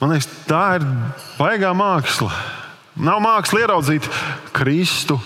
[0.00, 0.88] Man liekas, tā ir
[1.36, 2.32] baigā māksla.
[3.04, 4.08] Nav māksla ieraudzīt
[4.56, 5.18] Kristu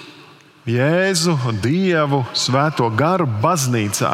[0.68, 4.10] Jēzu, Dievu, Svēto garu baznīcā.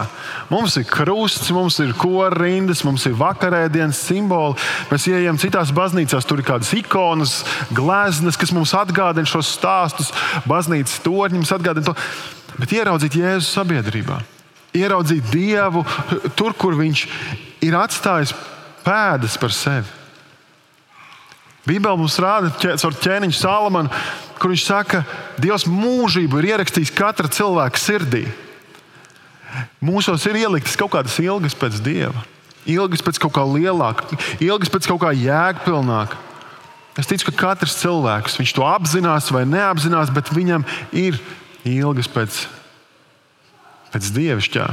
[0.53, 4.55] Mums ir krusts, mums ir korindas, mums ir vakarēdienas simboli.
[4.93, 7.40] Mēs ieejam citās baznīcās, tur ir kādas ikonas,
[7.75, 10.12] gleznas, kas mums atgādina šos stāstus,
[10.47, 11.97] baznīcas torņi mums atgādina to.
[12.61, 14.21] Bet ieraudzīt Jēzu sabiedrībā,
[14.79, 15.83] ieraudzīt Dievu
[16.38, 17.05] tur, kur Viņš
[17.67, 18.37] ir atstājis
[18.87, 20.04] pēdas par sevi.
[21.64, 23.92] Bībeli mums rāda caur ķēniņu Salamanu
[24.44, 24.98] kur viņš saka,
[25.40, 28.27] Dievs mūžību ir ierakstījis katra cilvēka sirdī.
[29.81, 32.24] Mūsos ir ieliktas kaut kādas ilgas pēc Dieva,
[32.68, 36.20] ilgas pēc kaut kā lielāka, ilgas pēc kaut kā jēgpilnāka.
[37.00, 41.16] Es ticu, ka katrs cilvēks to apzinās vai neapzinās, bet viņam ir
[41.64, 42.44] ilgas pēc,
[43.94, 44.68] pēc dievišķā.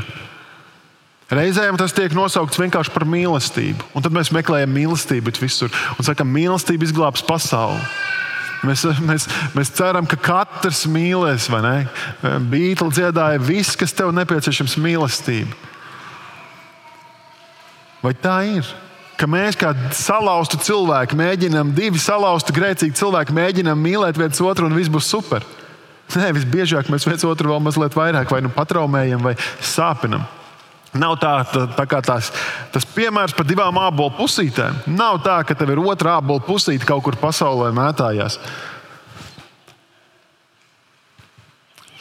[1.32, 3.86] Reizēm tas tiek nosaukts vienkārši par mīlestību.
[3.96, 7.80] Un tad mēs meklējam mīlestību visur un sakām, ka mīlestība izglābs pasauli.
[8.68, 11.76] Mēs, mēs, mēs ceram, ka katrs mīlēs, vai ne?
[12.52, 15.56] Bītla dziedāja, viss, kas tev nepieciešams, mīlestība.
[18.04, 18.68] Vai tā ir?
[19.18, 24.76] Ka mēs kā salauzti cilvēki mēģinām, divi salauzti grēcīgi cilvēki mēģinām mīlēt viens otru un
[24.78, 25.46] viss būs super.
[26.18, 30.26] Nē, visbiežāk mēs viens otru vēl mazliet vairāk vai nu patraumējam vai sāpinam.
[30.92, 32.34] Nav tā, tā, tā kā tās,
[32.74, 34.82] tas piemērs par divām ābolu pusītēm.
[34.92, 38.36] Nav tā, ka tev ir otrā ābolu pusīte kaut kur pasaulē mētājās.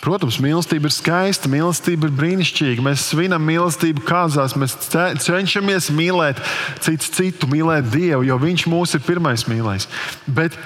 [0.00, 2.83] Protams, mīlestība ir skaista, mīlestība ir brīnišķīga.
[2.83, 4.74] Mēs svinam mīlestību kāzās, mēs
[5.22, 6.40] cenšamies mīlēt
[6.81, 9.87] citu, citu, mīlēt Dievu, jo Viņš mūs ir pirmais mīlējis.
[10.24, 10.57] Bet,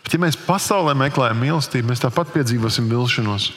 [0.00, 3.52] bet ja mēs pasaulē meklējam mīlestību, mēs tāpat piedzīvosim vilšanos.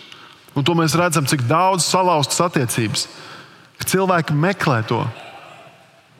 [0.58, 3.06] Un to mēs redzam, cik daudz salauztas attiecības.
[3.88, 5.04] Cilvēki meklē to.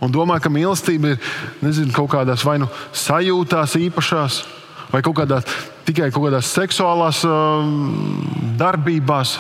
[0.04, 1.32] Un domā, ka mīlestība ir
[1.66, 4.44] nezinu, kaut kādās vai nu sajūtās īpašās,
[4.92, 5.48] vai kaut kādās,
[5.88, 9.40] tikai kaut kādās seksuālās um, darbībās,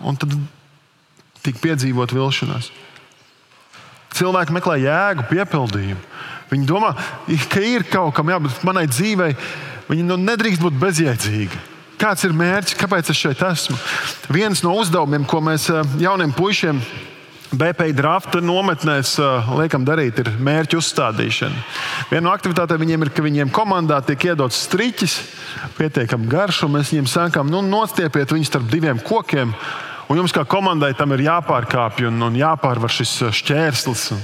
[0.00, 0.32] un tad
[1.44, 2.72] tika piedzīvot vilšanās.
[4.16, 6.00] Cilvēki meklē jēgu, piepildījumu.
[6.48, 6.94] Viņi domā,
[7.52, 9.34] ka ir kaut kam jābūt manai dzīvei.
[9.88, 11.60] Viņi nu, nedrīkst būt bezjēdzīgi.
[11.98, 13.74] Kāds ir mērķis, kāpēc es šeit esmu?
[14.30, 16.78] Viens no uzdevumiem, ko mēs eh, jauniem puišiem
[17.48, 21.64] BP drafta nometnēs eh, liekam darīt, ir mērķu uzstādīšana.
[22.12, 25.18] Viena no aktivitātēm viņiem ir, ka viņiem komandā tiek iedots striķis,
[25.80, 29.56] pietiekami garš, un mēs viņiem sakām, nu, nostiepiet viņus starp diviem kokiem.
[30.08, 34.10] Un jums kā komandai tam ir jāpārkāpj un, un jāpārvar šis eh, šķērslis.
[34.14, 34.22] Un,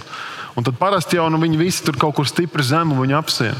[0.61, 3.59] un tad parasti jau nu, viņi visi tur kaut kur stipri zem un apsien.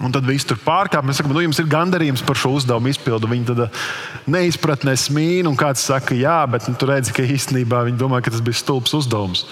[0.00, 1.04] Un tad viss tur pārkāpj.
[1.06, 3.28] Mēs sakām, nu, jums ir gandarījums par šo uzdevumu izpildu.
[3.28, 3.82] Viņi tad eh,
[4.32, 8.32] neizpratnē smīna, un kāds saka, jā, bet nu, tur redz, ka īstenībā viņi domā, ka
[8.32, 9.44] tas bija stulbs uzdevums.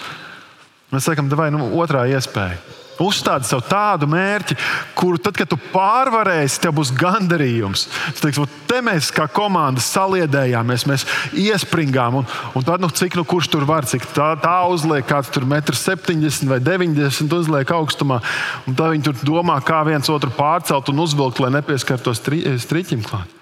[0.89, 2.57] Mēs sakām, vai nu, otrā iespēja.
[2.99, 4.57] Uzstādi sev tādu mērķi,
[4.97, 7.85] kuru tad, kad tu pārvarēsi, tev būs gandarījums.
[8.17, 12.19] Tu teiksi, te mēs kā komanda saliedējāmies, mēs iespringām.
[12.19, 12.27] Un,
[12.59, 16.43] un tad, nu, cik nu kurš tur var, cik tā, tā uzliek, kāds tur 1,70
[16.43, 18.19] m vai 90 m uzliek augstumā.
[18.67, 23.05] Un tad viņi tur domā, kā viens otru pārcelt un uzvilkt, lai nepieskartos stri, striķim
[23.07, 23.35] klāt.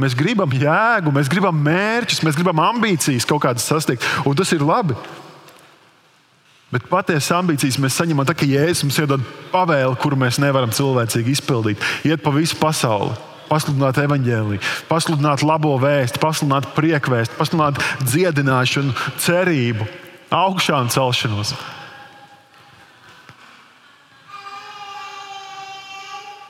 [0.00, 4.06] Mēs gribam jēgu, mēs gribam mērķus, mēs gribam ambīcijas kaut kādas sasniegt.
[4.24, 4.96] Un tas ir labi.
[6.72, 11.34] Bet patiesas ambīcijas mēs saņemam tā, ka Jēzus mums iedod pavēli, kuru mēs nevaram cilvēcīgi
[11.36, 11.84] izpildīt.
[12.08, 13.12] Iet pa visu pasauli,
[13.50, 19.88] pasludināt evaņģēlīju, pasludināt labo vēstu, pasludināt priekvēstu, pasludināt dziedināšanu, cerību,
[20.32, 21.52] augšām celšanos.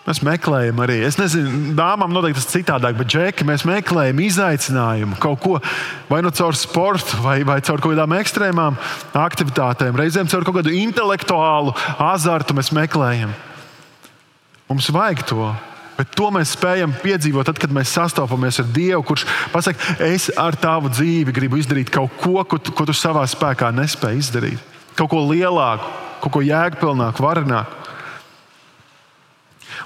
[0.02, 5.38] Mēs meklējam arī, es nezinu, dāmām noteikti tas citādāk, bet džeki, mēs meklējam izaicinājumu kaut
[5.44, 5.58] ko
[6.08, 8.80] vai nu caur sportu, vai, vai caur kaut kādām ekstrēmām
[9.14, 13.30] aktivitātēm, reizēm caur kaut kādu intelektuālu azartu mēs meklējam.
[14.72, 15.52] Mums vajag to.
[15.94, 20.56] Bet to mēs spējam piedzīvot tad, kad mēs sastopamies ar Dievu, kurš pasakā, es ar
[20.58, 24.72] tavu dzīvi gribu izdarīt kaut ko, ko tu, ko tu savā spēkā nespēji izdarīt.
[24.98, 25.86] Kaut ko lielāku,
[26.24, 27.81] kaut ko jēgpilnāku, varenāku.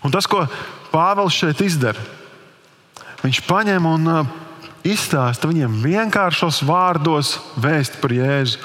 [0.05, 0.45] Un tas, ko
[0.93, 2.01] Pāvils šeit izdara,
[3.23, 4.35] viņš paņem un uh,
[4.87, 8.61] izstāsta viņiem vienkāršos vārdos vēst par Jēzu.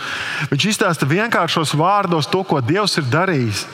[0.51, 3.65] Viņš izstāsta vienkāršos vārdos to, ko Dievs ir darījis.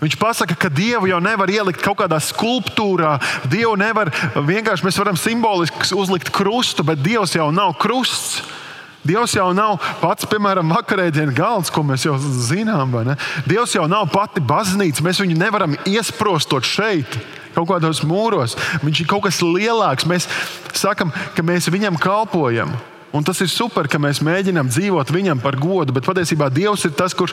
[0.00, 3.18] Viņš pasaka, ka Dievu jau nevar ielikt kaut kādā skulptūrā.
[3.52, 8.40] Dievu nevar vienkārši, mēs varam simboliski uzlikt krustu, bet Dievs jau nav krusts.
[9.00, 12.92] Dievs jau nav pats, piemēram, vakarēdienas galds, ko mēs jau zinām.
[13.48, 15.04] Dievs jau nav pati baznīca.
[15.06, 17.16] Mēs viņu nevaram iesprostot šeit,
[17.56, 18.58] kaut kādos mūros.
[18.84, 20.08] Viņš ir kaut kas lielāks.
[20.08, 20.28] Mēs
[20.76, 22.76] sakam, ka mēs viņam kalpojam.
[23.16, 26.92] Un tas ir super, ka mēs mēģinām dzīvot viņam par godu, bet patiesībā Dievs ir
[26.94, 27.32] tas, kurš,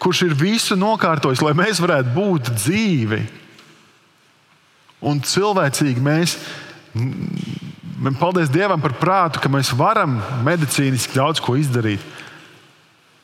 [0.00, 3.20] kurš ir visu nokārtojis, lai mēs varētu būt dzīvi.
[5.04, 6.38] Un cilvēcīgi mēs
[8.20, 12.02] Paldies Dievam par prātu, ka mēs varam medicīniski daudz ko izdarīt.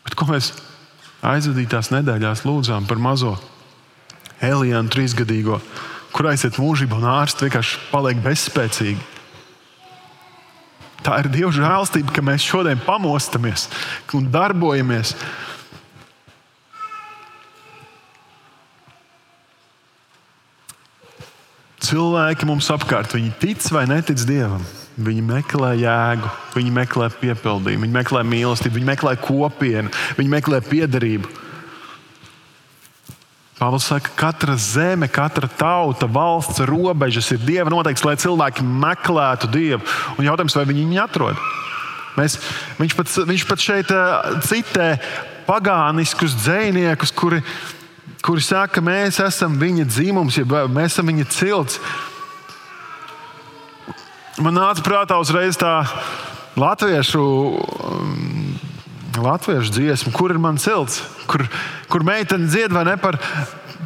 [0.07, 0.55] Bet ko mēs
[1.21, 3.35] aizvadītās nedēļās lūdzām par mazo
[4.40, 5.59] Elijānu trīsgadīgo,
[6.16, 9.03] kur aiziet mūžībā un ārsts vienkārši paliek bezspēcīgi.
[11.05, 13.69] Tā ir Dieva žēlstība, ka mēs šodien pamostamies
[14.16, 15.14] un darbojamies.
[21.90, 24.62] Cilvēki mums apkārt, viņi tic vai netic Dievam.
[25.00, 31.31] Viņi meklē jēgu, viņi meklē piepildījumu, viņi meklē mīlestību, viņi meklē kopienu, viņi meklē piederību.
[33.59, 39.50] Pāvils saka, ka katra zeme, katra tauta, valsts robežas ir dieva noteikts, lai cilvēki meklētu
[39.53, 39.83] dievu.
[40.16, 41.42] Un jautājums, vai viņi viņu atrod?
[42.16, 42.38] Mēs,
[42.79, 44.94] viņš, pat, viņš pat šeit uh, citē
[45.48, 47.42] pagāniskus dziniekus, kuri
[48.24, 51.80] kuri saka, ka mēs esam viņa dzimums, ja mēs esam viņa cilts.
[54.40, 55.83] Man nāca prātā uzreiz tā
[56.61, 58.54] latviešu, um,
[59.20, 61.44] latviešu dziesma, kur ir mans cilts, kur,
[61.92, 63.20] kur meitene dzied vai ne par.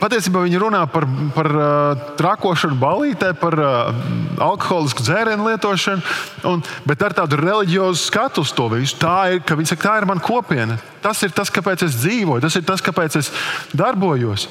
[0.01, 1.05] Patiesībā viņi runā par,
[1.37, 4.01] par uh, trakošanu, balītē, par uh,
[4.43, 6.03] alkoholisku dzērienu lietošanu,
[6.51, 8.99] un, bet ar tādu reliģiozu skatu uz to visu.
[8.99, 10.81] Tā ir, saka, tā ir mana kopiena.
[11.05, 13.31] Tas ir tas, kāpēc es dzīvoju, tas ir tas, kāpēc es
[13.77, 14.49] darbojos.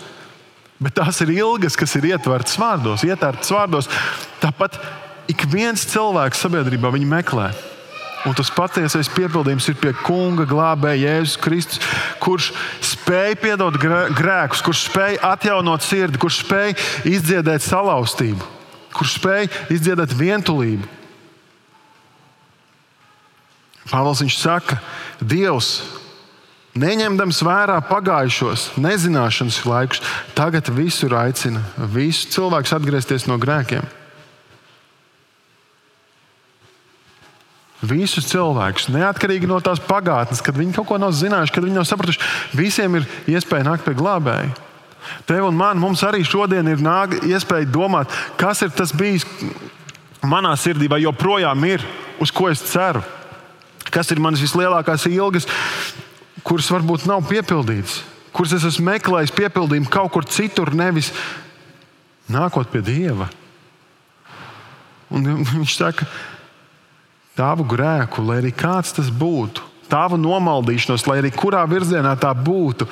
[0.83, 3.91] Bet tās ir ilgas, kas ir ietvertas vārdos, ietvertas vārdos.
[4.41, 4.79] Tāpat
[5.31, 7.51] ik viens cilvēks sabiedrībā viņu meklē.
[8.23, 11.79] Un tas patiesais piepildījums ir pie Kunga, glābēja Jēzus Kristus,
[12.23, 12.51] kurš
[12.93, 16.77] spēja piedot grēkus, kurš spēja atjaunot sirdi, kurš spēja
[17.09, 18.47] izdziedēt salauztību,
[18.95, 20.87] kurš spēja izdziedēt vientulību.
[23.91, 24.77] Pāvils viņš saka,
[25.19, 25.73] Dievs
[26.79, 29.99] neņemdams vērā pagājušos nezināšanas laikus,
[30.37, 33.83] tagad visur aicina visus cilvēkus atgriezties no grēkiem.
[37.83, 41.87] Visus cilvēkus, neatkarīgi no tās pagātnes, kad viņi kaut ko nav zinājuši, kad viņi nav
[41.89, 42.21] sapratuši,
[42.55, 44.53] visiem ir iespēja nākt pie glābēja.
[45.27, 49.25] Tev un man mums arī šodien ir nāk, iespēja domāt, kas ir tas bijis
[50.23, 51.83] manā sirdī, vai joprojām ir,
[52.23, 53.03] uz ko es ceru.
[53.93, 55.47] Kas ir manas vislielākās ilgas,
[56.47, 57.99] kuras varbūt nav piepildītas,
[58.33, 61.11] kuras es esmu meklējis piepildījumu kaut kur citur, nevis
[62.31, 63.27] nākot pie Dieva.
[65.13, 66.07] Un viņš saka,
[67.37, 72.87] tavu grēku, lai arī kāds tas būtu, tavu nomaldīšanos, lai arī kurā virzienā tā būtu,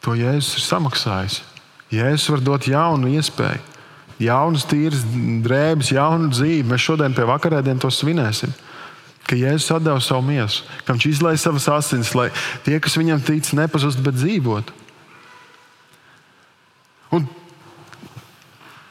[0.00, 1.42] to Jēzus ir samaksājis.
[1.92, 3.60] Jēzus var dot jaunu iespēju,
[4.22, 5.02] jaunas, tīras
[5.44, 6.64] drēbes, jaunu dzīvi.
[6.70, 8.54] Mēs šodien pie vakarēdienas to svinēsim
[9.30, 12.30] ka Jēzus atdeva savu miesu, ka viņš izlaiž savas asinis, lai
[12.66, 14.74] tie, kas viņam tic, nepazustu, bet dzīvotu.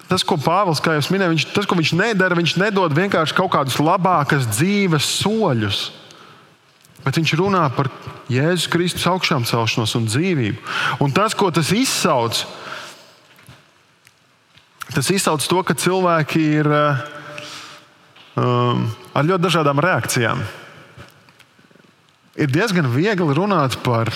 [0.09, 3.51] Tas, ko Pāvils, kā jau minēju, viņš, tas, ko viņš nedara, viņš nedod vienkārši kaut
[3.53, 5.83] kādus labākas dzīves soļus.
[7.05, 7.87] Bet viņš runā par
[8.29, 10.59] Jēzus Kristus augšām celšanos un dzīvību.
[11.05, 12.41] Un tas, ko tas izsauc,
[14.91, 16.67] tas izsauc to, ka cilvēki ir
[18.35, 20.43] um, ar ļoti dažādām reakcijām.
[22.39, 24.11] Ir diezgan viegli runāt par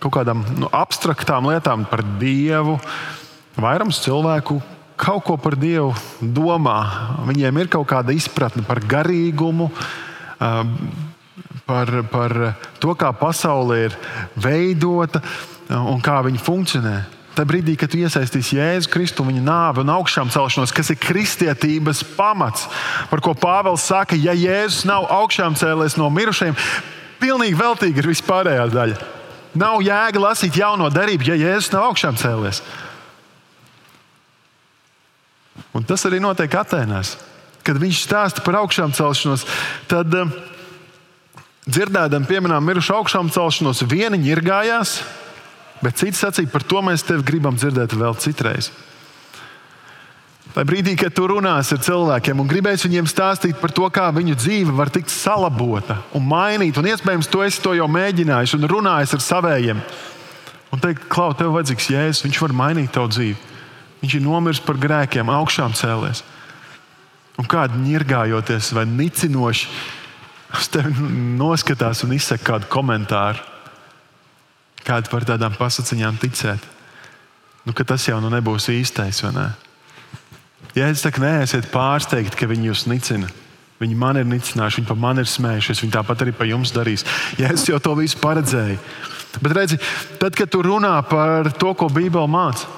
[0.00, 2.78] kaut kādām nu, abstraktām lietām, par Dievu.
[3.60, 4.60] Vairums cilvēku
[5.00, 6.78] kaut ko par Dievu domā.
[7.28, 10.74] Viņiem ir kaut kāda izpratne par garīgumu, um,
[11.68, 12.36] par, par
[12.82, 13.96] to, kā pasaule ir
[14.36, 15.22] veidota
[15.70, 16.98] un kā viņa funkcionē.
[17.30, 22.02] Tajā brīdī, kad tu iesaistīsi Jēzu Kristu, viņa nāvi un augšām celšanos, kas ir kristietības
[22.16, 22.66] pamats,
[23.08, 26.58] par ko Pāvils saka, ja Jēzus nav augšām cēlies no mirušajiem,
[27.22, 28.98] pilnīgi veltīgi ir vispārējā daļa.
[29.62, 32.60] Nav jēga lasīt jauno darību, ja Jēzus nav augšām cēlies.
[35.76, 37.16] Un tas arī notiek Atēnās.
[37.66, 39.44] Kad viņš stāsta par augšām celšanos,
[39.90, 40.30] tad uh,
[41.68, 44.98] dzirdēdam, pieminām mirušu augšām celšanos, vieni ņirgājās,
[45.80, 48.68] Bet cits sacīja, par to mēs tevi gribam dzirdēt vēl citreiz.
[50.50, 54.34] Tajā brīdī, kad tu runāsi ar cilvēkiem un gribēsi viņiem stāstīt par to, kā viņu
[54.36, 59.14] dzīve var tikt salabota un mainīta, un iespējams, tu esi to jau mēģinājis un runājis
[59.16, 59.84] ar saviem.
[60.74, 63.49] Un teikt, Klau, tev vajadzīgs jēzus, viņš var mainīt tavu dzīvi.
[64.00, 66.22] Viņš ir nomiris par grēkiem, augšām cēlies.
[67.40, 69.68] Un kādi ņirgājoties vai nicinoši
[70.56, 70.92] uz tevi
[71.38, 73.44] noskatās un izsaka kādu komentāru.
[74.84, 76.64] Kādi par tādām pasakiņām ticēt?
[77.68, 79.20] Nu, tas jau nu nebūs īstais.
[79.36, 79.50] Ne?
[80.74, 83.28] Ja es saku, neesiet pārsteigti, ka viņi jūs nicina.
[83.80, 87.04] Viņi man ir nicinājuši, viņi par mani ir smējušies, viņi tāpat arī par jums darīs.
[87.40, 88.76] Ja es jau to visu paredzēju.
[89.40, 89.78] Bet redzi,
[90.20, 92.68] tad, kad tu runā par to, ko Bībele māca,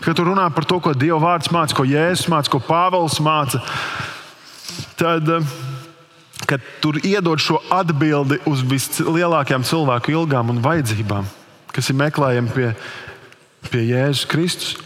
[0.00, 3.60] kad tu runā par to, ko Dieva vārds māca, ko Jēzus māca, ko Pāvils māca,
[5.00, 5.54] tad, eh,
[6.48, 11.26] kad tur iedod šo atbildi uz vislielākajām cilvēku ilgām un vajadzībām,
[11.74, 12.70] kas ir meklējami pie,
[13.70, 14.76] pie Jēzus Kristus,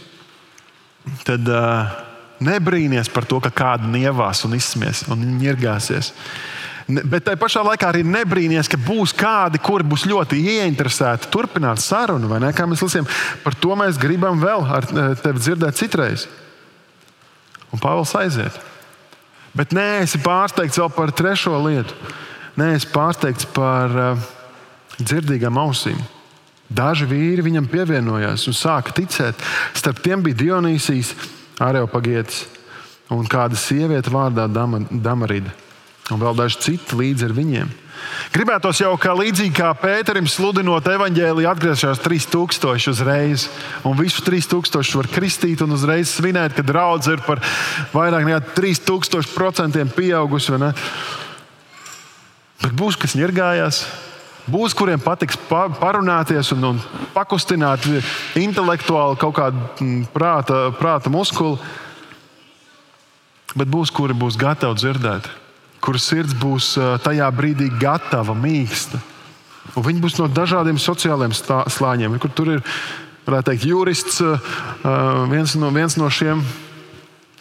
[1.27, 1.91] tad uh,
[2.43, 6.13] nebrīnīties par to, ka kāda nievās un izsmies un ņirgāsies.
[6.87, 12.27] Bet tajā pašā laikā arī nebrīnīties, ka būs kādi, kuri būs ļoti ieinteresēti turpināt sarunu.
[12.55, 13.07] Kā mēs lasām,
[13.43, 14.87] par to mēs gribam vēl ar
[15.21, 16.27] tevi dzirdēt citreiz.
[17.73, 18.59] Un Pāvils aiziet.
[19.53, 21.95] Bet nē, es esmu pārsteigts vēl par trešo lietu.
[22.59, 24.27] Nē, es esmu pārsteigts par uh,
[24.99, 25.99] dzirdīgām ausīm.
[26.73, 29.39] Daži vīri viņam pievienojās un sāka ticēt.
[29.77, 31.13] Starp tiem bija Dionīsijas,
[31.61, 32.47] Areopagietis
[33.13, 35.53] un kāda sieviete vārdā Damarida.
[36.11, 37.71] Un vēl daži citi līdzi ar viņiem.
[38.33, 43.47] Gribētos jau kā līdzīgi kā Pēterim sludinot evaņģēliju, atgriezties 3000 uzreiz.
[43.87, 47.39] Un visu 3000 var kristīt un uzreiz svinēt, ka draudzene ir par
[47.93, 50.59] vairāk nekā 3000% pieaugusi.
[52.63, 53.85] Bet būs, kas ņirgājās,
[54.43, 56.79] Būs, kuriem patiks parunāties un, un
[57.13, 57.85] pakustināt
[58.35, 61.55] intelektuāli kaut kādu mm, prāta, prāta muskuli,
[63.55, 65.29] bet būs, kuri būs gatavi dzirdēt,
[65.83, 66.73] kuru sirds būs
[67.03, 69.01] tajā brīdī gatava, mīksta.
[69.73, 72.19] Un viņi būs no dažādiem sociāliem slāņiem.
[72.21, 72.61] Kur tur ir
[73.27, 74.21] teikt, jurists,
[75.31, 76.43] viens no, viens no šiem,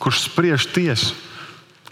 [0.02, 1.14] kurš spriež tiesu,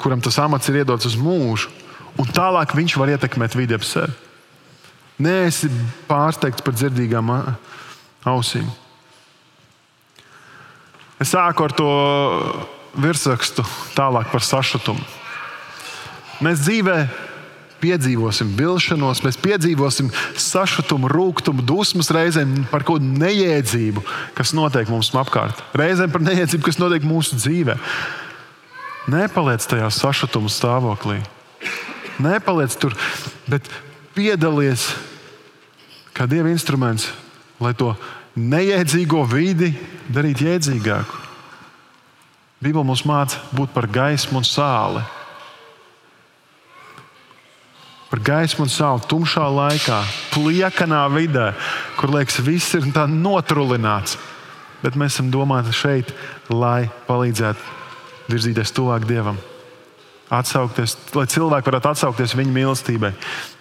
[0.00, 1.70] kuram tas amats ir iedots uz mūžu,
[2.18, 4.14] un tālāk viņš var ietekmēt vidi ap sevi.
[5.20, 5.68] Nē, esi
[6.08, 7.30] pārsteigts par dzirdīgām
[8.30, 8.70] ausīm.
[11.20, 11.90] Es sāku ar to
[12.96, 15.19] virsrakstu tālāk par sašutumu.
[16.40, 16.96] Mēs dzīvē
[17.80, 20.10] piedzīvosim vilšanos, mēs piedzīvosim
[20.40, 24.04] sašutumu, rūkumu, dusmas reizēm par kaut kādu neiedzību,
[24.36, 25.62] kas notiek mums apkārt.
[25.76, 27.76] Reizēm par neiedzību, kas notiek mūsu dzīvē.
[29.10, 31.20] Nepaliec tajā sašutuma stāvoklī.
[32.20, 32.96] Nepaliec tur,
[33.48, 33.68] bet
[34.16, 34.90] piedalies
[36.16, 37.08] kā dieva instruments,
[37.60, 37.94] lai to
[38.36, 39.72] neiedzīgo vidi
[40.12, 41.16] darītu jēdzīgāku.
[42.60, 45.00] Bībeli mums māca būt par gaismu un sāli.
[48.10, 50.00] Par gaismu un sāli tumšā laikā,
[50.34, 51.52] pliekanā vidē,
[51.94, 54.16] kur liekas, viss ir notrulināts.
[54.82, 56.10] Bet mēs esam domāti šeit,
[56.48, 57.60] lai palīdzētu
[58.32, 59.38] virzīties tuvāk Dievam.
[60.30, 63.12] Atsaukties, lai cilvēki varētu atsaukties viņa mīlestībai,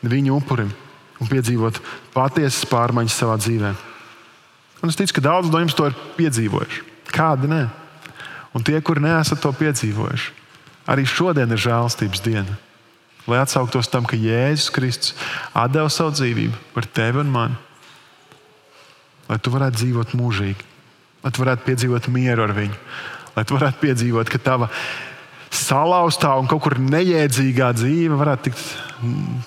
[0.06, 0.72] viņa upurim
[1.20, 1.80] un piedzīvot
[2.14, 3.74] patiesas pārmaiņas savā dzīvē.
[4.80, 6.86] Un es ticu, ka daudz no jums to ir piedzīvojuši.
[7.12, 7.66] Kādi ne?
[8.56, 10.32] Un tie, kuri neesat to piedzīvojuši,
[10.90, 12.58] arī šodien ir žēlstības diena.
[13.30, 15.14] Lai atsauktos tam, ka Jēzus Kristus
[15.70, 17.58] deva savu dzīvību par tevi un mani,
[19.30, 20.66] lai tu varētu dzīvot mūžīgi,
[21.24, 22.80] lai tu varētu piedzīvot mieru ar viņu,
[23.36, 24.72] lai tu varētu piedzīvot, ka tava
[25.54, 28.66] salauztā un kaut kur neiedzīgā dzīve varētu tikt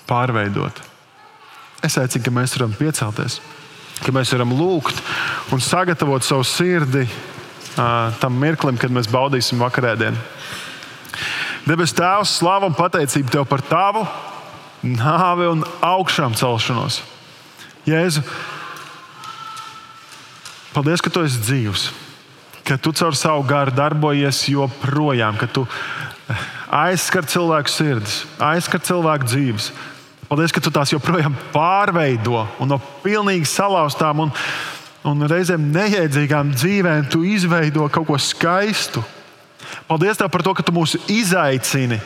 [0.07, 0.89] pārveidota.
[1.83, 3.41] Es aicinu, ka mēs varam piecelties,
[4.03, 4.99] ka mēs varam lūgt
[5.51, 10.19] un sagatavot savu sirdi uh, tam mirklim, kad mēs baudīsim vakarēdienu.
[11.63, 14.03] Debes Tēvs, slāva un pateicība Tev par Tavu
[14.83, 16.99] nāvi un augšām celšanos.
[17.87, 18.23] Jēzu,
[20.75, 21.87] paldies, ka Tu esi dzīvs,
[22.67, 25.63] ka Tu caur savu garu darbojies joprojām, ka Tu
[26.73, 29.71] aizskar cilvēku sirdis, aizskar cilvēku dzīves
[30.33, 34.31] Paldies, ka tu tās joprojām pārveido un no pilnīgi salauztām un,
[35.05, 39.03] un reizēm neiedzīgām dzīvēm tu izveido kaut ko skaistu.
[39.87, 41.99] Paldies tev par to, ka tu mūs izaicini.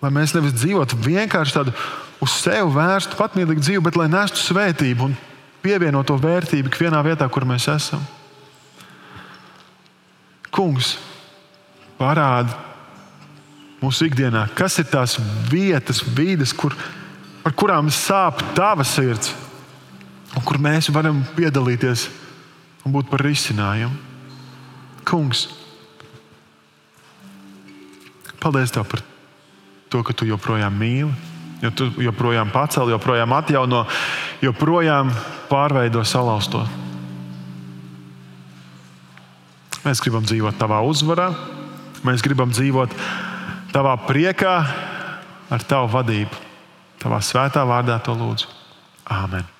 [0.00, 1.74] Lai mēs nevis dzīvotu vienkārši tādu
[2.24, 5.18] uz sevi vērstu, patmīlīgu dzīvi, bet lai nestu svētību un
[5.64, 8.00] pievienoto vērtību ikvienā vietā, kur mēs esam.
[10.50, 10.94] Kungs,
[12.00, 12.56] parādi
[13.80, 14.46] mūsu ikdienā?
[14.56, 15.18] Kas ir tās
[15.50, 16.74] vietas, vidas, kur,
[17.44, 19.34] par kurām sāp tava sirds,
[20.36, 22.08] un kur mēs varam piedalīties
[22.84, 23.96] un būt par risinājumu?
[25.08, 25.48] Kungs,
[28.40, 29.02] paldies Tev par
[29.90, 31.10] to, ka Tu joprojām mīli,
[31.64, 33.84] jo Tu joprojām pacēli, joprojām atjauno,
[34.44, 35.10] joprojām
[35.50, 36.62] pārveido salauzto.
[39.84, 41.30] Mēs gribam dzīvot Tavā uzvarā,
[42.04, 42.94] mēs gribam dzīvot
[43.72, 44.54] tavā priekā,
[45.50, 46.44] ar tavu vadību.
[47.00, 48.50] Tavā svētā vārdā to lūdzu.
[49.10, 49.59] Āmen!